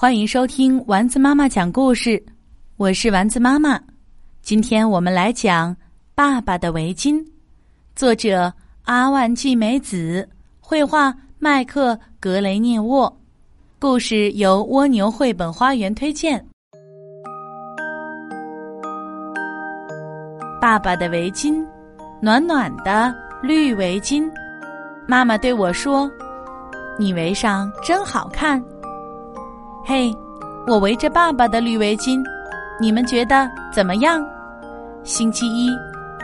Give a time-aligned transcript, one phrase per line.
[0.00, 2.24] 欢迎收听丸子妈妈讲故事，
[2.76, 3.80] 我是丸子妈妈。
[4.42, 5.74] 今天我们来讲
[6.14, 7.14] 《爸爸的围巾》，
[7.96, 8.52] 作者
[8.84, 10.28] 阿万季美子，
[10.60, 13.12] 绘画麦克格雷涅沃，
[13.80, 16.46] 故事由蜗牛绘本花园推荐。
[20.60, 21.60] 爸爸的围巾，
[22.22, 23.12] 暖暖的
[23.42, 24.30] 绿围巾。
[25.08, 26.08] 妈妈对我说
[26.96, 28.62] ：“你围上真好看。”
[29.90, 30.14] 嘿，
[30.66, 32.22] 我围着爸爸的绿围巾，
[32.78, 34.22] 你们觉得怎么样？
[35.02, 35.70] 星期一，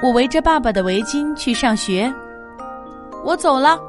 [0.03, 2.13] 我围着爸爸的围巾去上学。
[3.25, 3.81] 我走了。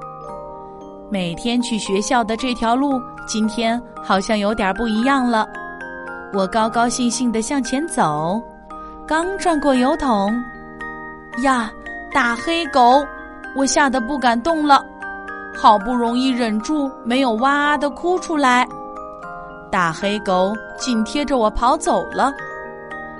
[1.09, 5.45] 每天去学校的这条路，今天好像有点不一样了。
[6.31, 8.41] 我高高兴兴的向前走，
[9.05, 10.33] 刚转过油桶，
[11.43, 11.69] 呀，
[12.13, 13.05] 大黑狗！
[13.57, 14.81] 我吓得不敢动了，
[15.53, 18.65] 好不容易忍住没有哇的哭出来。
[19.75, 22.33] 大黑狗紧贴着我跑走了，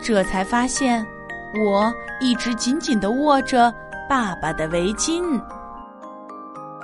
[0.02, 1.06] 这才发现
[1.53, 3.70] 我一直紧紧的握着
[4.08, 5.22] 爸爸的围巾。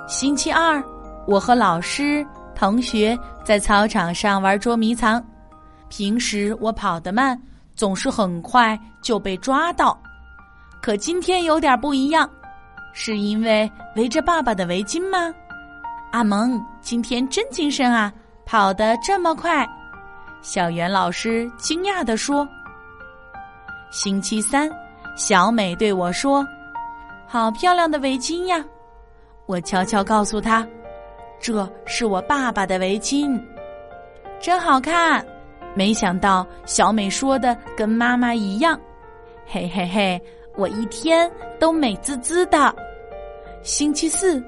[0.06, 0.84] 星期二，
[1.26, 2.22] 我和老师、
[2.54, 5.24] 同学在操场上玩捉迷藏。
[5.88, 7.40] 平时我跑得慢，
[7.74, 9.98] 总是很快就被抓到，
[10.82, 12.28] 可今天有点不一样，
[12.92, 15.32] 是因为围着爸爸的围巾吗？
[16.10, 18.12] 阿蒙今天真精神啊！
[18.44, 19.66] 跑得这么快，
[20.42, 22.46] 小袁老师惊讶地说
[23.90, 24.70] ：“星期三，
[25.16, 26.46] 小美对我说
[27.26, 28.62] ：‘好漂亮的围巾呀！’
[29.46, 30.66] 我悄悄告诉她
[31.40, 33.40] ：‘这是我爸爸的围巾，
[34.40, 35.24] 真好看。’
[35.74, 38.78] 没想到小美说的跟妈妈一样，
[39.46, 40.22] 嘿嘿嘿，
[40.56, 42.74] 我一天都美滋滋的。
[43.62, 44.44] 星期四，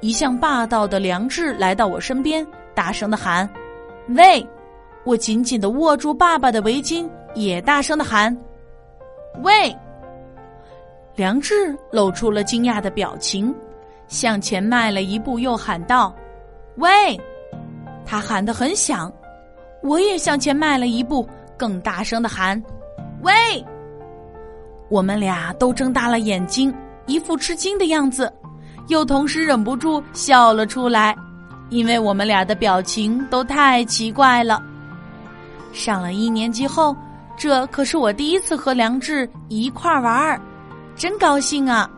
[0.00, 3.48] 一向霸道的梁志来到我身边。”大声的喊
[4.16, 4.46] ：“喂！”
[5.04, 8.36] 我紧紧的握住爸爸的围巾，也大声的喊
[9.42, 9.74] ：“喂！”
[11.16, 13.54] 梁志露出了惊讶的表情，
[14.08, 16.14] 向前迈了一步，又喊道
[16.76, 17.18] ：“喂！”
[18.04, 19.12] 他喊得很响，
[19.82, 21.26] 我也向前迈了一步，
[21.56, 22.62] 更大声的喊
[23.22, 23.32] ：“喂！”
[24.90, 26.74] 我们俩都睁大了眼睛，
[27.06, 28.32] 一副吃惊的样子，
[28.88, 31.16] 又同时忍不住笑了出来。
[31.70, 34.62] 因为我们俩的表情都太奇怪了。
[35.72, 36.94] 上了一年级后，
[37.36, 40.40] 这可是我第一次和梁志一块儿玩儿，
[40.96, 41.88] 真高兴啊！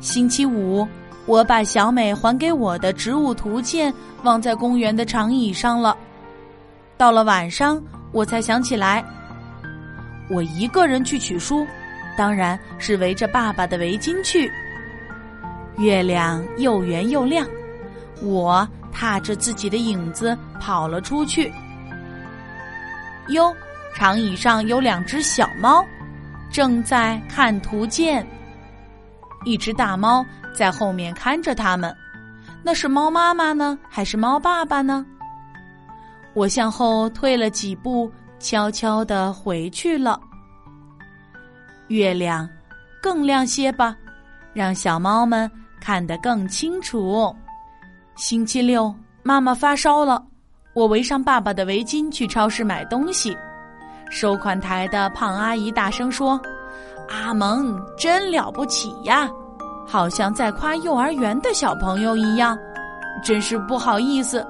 [0.00, 0.88] 星期五，
[1.26, 3.92] 我把小美还给我的植物图鉴
[4.22, 5.96] 忘在公园的长椅上了。
[6.96, 9.04] 到了晚上，我才想起来，
[10.30, 11.66] 我一个人去取书，
[12.16, 14.50] 当然是围着爸爸的围巾去。
[15.76, 17.46] 月亮又圆又亮，
[18.22, 18.66] 我。
[18.94, 21.52] 踏着自己的影子跑了出去。
[23.28, 23.54] 哟，
[23.94, 25.84] 长椅上有两只小猫，
[26.50, 28.26] 正在看图鉴。
[29.44, 31.94] 一只大猫在后面看着它们，
[32.62, 35.04] 那是猫妈妈呢，还是猫爸爸呢？
[36.32, 40.18] 我向后退了几步，悄悄的回去了。
[41.88, 42.48] 月亮
[43.02, 43.94] 更亮些吧，
[44.54, 45.50] 让小猫们
[45.80, 47.34] 看得更清楚。
[48.16, 48.94] 星期六，
[49.24, 50.22] 妈妈发烧了，
[50.72, 53.36] 我围上爸爸的围巾去超市买东西。
[54.08, 56.40] 收款台的胖阿姨大声说
[57.10, 59.28] ：“阿蒙真了不起呀，
[59.84, 62.56] 好像在夸幼儿园的小朋友一样，
[63.20, 64.46] 真是不好意思。”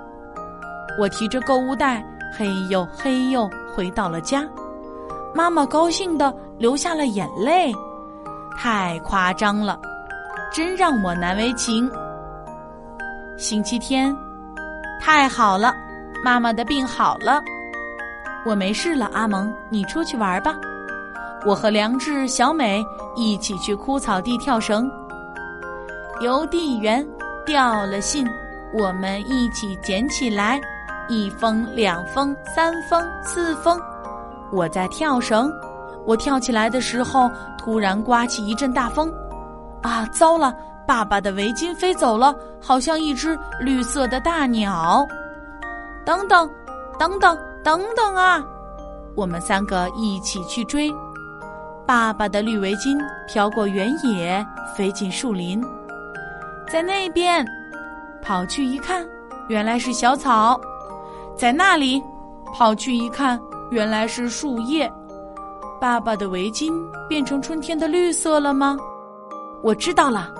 [1.01, 2.05] 我提着购物袋，
[2.37, 4.47] 嘿呦嘿呦回到了家。
[5.35, 7.73] 妈妈高兴的流下了眼泪，
[8.59, 9.81] 太夸张了，
[10.53, 11.91] 真让我难为情。
[13.37, 14.17] 星期天，
[15.01, 15.75] 太好了，
[16.23, 17.43] 妈妈的病好了，
[18.47, 19.11] 我没事了。
[19.13, 20.55] 阿蒙，你出去玩吧。
[21.45, 22.85] 我和梁志、小美
[23.17, 24.89] 一起去枯草地跳绳。
[26.21, 27.05] 邮递员
[27.45, 28.25] 掉了信，
[28.73, 30.61] 我们一起捡起来，
[31.09, 33.79] 一封、两封、三封、四封。
[34.53, 35.53] 我在跳绳，
[36.07, 37.29] 我跳起来的时候，
[37.59, 39.13] 突然刮起一阵大风，
[39.83, 40.55] 啊，糟了！
[40.87, 45.07] 爸爸的围巾飞走了，好像一只绿色的大鸟。
[46.05, 46.51] 等等，
[46.99, 48.45] 等等，等等啊！
[49.15, 50.93] 我们三个一起去追。
[51.87, 52.99] 爸爸的绿围巾
[53.29, 54.45] 飘过原野，
[54.75, 55.63] 飞进树林，
[56.69, 57.47] 在那边，
[58.23, 59.07] 跑去一看，
[59.49, 60.61] 原来是小草。
[61.37, 62.03] 在那里，
[62.55, 63.41] 跑去一看，
[63.71, 64.91] 原来是树叶。
[65.81, 66.73] 爸爸的围巾
[67.09, 68.77] 变成春天的绿色了吗？
[69.63, 70.33] 我知道了。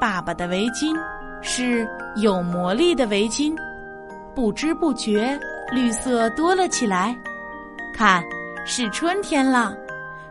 [0.00, 0.94] 爸爸的围巾
[1.40, 3.56] 是有魔力的围巾，
[4.34, 5.38] 不知不觉
[5.72, 7.16] 绿色多了起来。
[7.94, 8.22] 看，
[8.64, 9.74] 是春天了。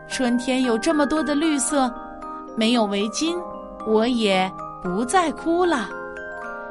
[0.06, 1.92] 春天有这么多的绿色，
[2.56, 3.36] 没有围巾，
[3.86, 4.50] 我也
[4.82, 5.88] 不再哭了。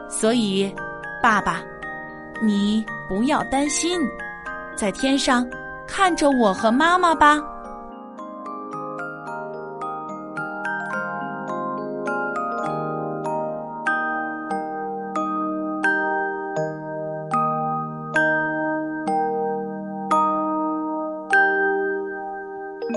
[0.08, 0.74] 所以，
[1.22, 1.62] 爸爸，
[2.42, 4.00] 你不要担心，
[4.76, 5.46] 在天上
[5.88, 7.42] 看着我和妈妈吧。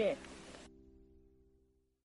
[0.00, 0.29] 故